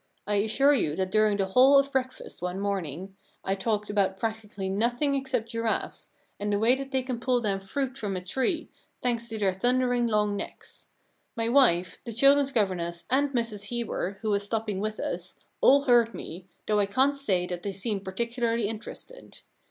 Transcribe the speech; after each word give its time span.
I 0.25 0.37
assure 0.37 0.73
you 0.73 0.95
that 0.95 1.11
during 1.11 1.37
the 1.37 1.45
whole 1.45 1.77
of 1.77 1.91
breakfast 1.91 2.41
one 2.41 2.59
morning 2.59 3.15
I 3.43 3.53
talked 3.53 3.87
about 3.87 4.17
practically 4.17 4.67
nothing 4.67 5.13
except 5.13 5.49
giraffes 5.49 6.09
and 6.39 6.51
the 6.51 6.57
way 6.57 6.73
that 6.73 6.89
they 6.89 7.03
can 7.03 7.19
pull 7.19 7.39
down 7.39 7.59
fruit 7.59 7.95
from 7.99 8.17
a 8.17 8.21
tree, 8.21 8.71
thanks 8.99 9.27
to 9.29 9.37
their 9.37 9.53
thundering 9.53 10.07
long 10.07 10.35
necks. 10.35 10.87
My 11.35 11.49
wife, 11.49 11.99
the 12.03 12.13
chil 12.13 12.33
dren's 12.33 12.51
governess, 12.51 13.05
and 13.11 13.29
Mrs 13.29 13.69
Hebor, 13.69 14.17
who 14.23 14.31
was 14.31 14.41
stopping 14.43 14.79
with 14.79 14.99
us, 14.99 15.35
all 15.61 15.83
heard 15.83 16.15
me, 16.15 16.47
though 16.65 16.79
I 16.79 16.87
can't 16.87 17.15
say 17.15 17.45
that 17.45 17.61
they 17.61 17.71
seemed 17.71 18.03
particularly 18.03 18.67
inter 18.67 18.93
ested. 18.93 19.41